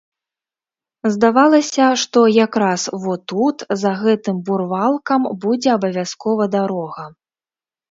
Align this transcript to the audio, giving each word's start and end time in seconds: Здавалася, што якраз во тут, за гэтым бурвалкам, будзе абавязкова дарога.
Здавалася, 1.15 1.85
што 2.03 2.23
якраз 2.37 2.87
во 3.05 3.13
тут, 3.33 3.57
за 3.83 3.91
гэтым 4.03 4.41
бурвалкам, 4.49 5.31
будзе 5.47 5.69
абавязкова 5.77 6.51
дарога. 6.59 7.09